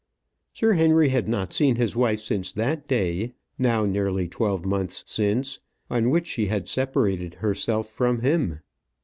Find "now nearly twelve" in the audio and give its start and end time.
3.59-4.65